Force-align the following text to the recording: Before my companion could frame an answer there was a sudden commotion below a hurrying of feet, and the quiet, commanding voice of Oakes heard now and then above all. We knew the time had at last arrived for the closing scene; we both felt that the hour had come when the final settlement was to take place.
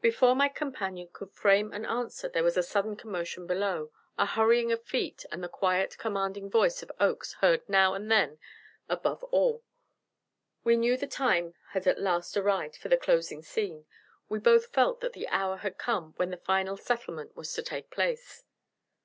Before 0.00 0.34
my 0.34 0.48
companion 0.48 1.10
could 1.12 1.30
frame 1.30 1.72
an 1.72 1.84
answer 1.86 2.28
there 2.28 2.42
was 2.42 2.56
a 2.56 2.62
sudden 2.64 2.96
commotion 2.96 3.46
below 3.46 3.92
a 4.18 4.26
hurrying 4.26 4.72
of 4.72 4.82
feet, 4.84 5.24
and 5.30 5.44
the 5.44 5.48
quiet, 5.48 5.96
commanding 5.96 6.50
voice 6.50 6.82
of 6.82 6.90
Oakes 6.98 7.34
heard 7.34 7.62
now 7.68 7.94
and 7.94 8.10
then 8.10 8.40
above 8.88 9.22
all. 9.30 9.62
We 10.64 10.74
knew 10.74 10.96
the 10.96 11.06
time 11.06 11.54
had 11.68 11.86
at 11.86 12.00
last 12.00 12.36
arrived 12.36 12.74
for 12.74 12.88
the 12.88 12.96
closing 12.96 13.42
scene; 13.42 13.86
we 14.28 14.40
both 14.40 14.72
felt 14.72 14.98
that 15.02 15.12
the 15.12 15.28
hour 15.28 15.58
had 15.58 15.78
come 15.78 16.14
when 16.16 16.30
the 16.32 16.36
final 16.38 16.76
settlement 16.76 17.36
was 17.36 17.52
to 17.52 17.62
take 17.62 17.88
place. 17.88 18.42